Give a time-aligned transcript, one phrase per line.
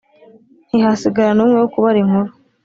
[0.67, 2.29] ntihasigara n'umwe wo kubara inkuru